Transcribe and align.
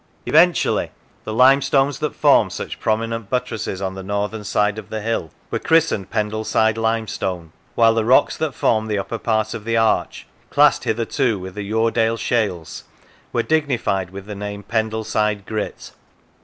Eventually 0.25 0.89
the 1.25 1.31
limestones 1.31 1.99
that 1.99 2.15
form 2.15 2.49
such 2.49 2.79
prominent 2.79 3.29
buttresses 3.29 3.83
on 3.83 3.93
the 3.93 4.01
northern 4.01 4.43
side 4.43 4.79
of 4.79 4.89
the 4.89 4.99
hill 5.03 5.29
were 5.51 5.59
christened 5.59 6.09
Pendle 6.09 6.43
side 6.43 6.75
limestone, 6.75 7.51
while 7.75 7.93
the 7.93 8.03
rocks 8.03 8.35
that 8.37 8.55
form 8.55 8.87
the 8.87 8.97
upper 8.97 9.19
part 9.19 9.53
of 9.53 9.63
the 9.63 9.77
arch, 9.77 10.25
classed 10.49 10.85
hitherto 10.85 11.37
with 11.37 11.53
the 11.53 11.69
Yoredale 11.69 12.17
shales, 12.17 12.85
were 13.31 13.43
dignified 13.43 14.09
with 14.09 14.25
the 14.25 14.33
name 14.33 14.63
Pendleside 14.63 15.45
grit. 15.45 15.91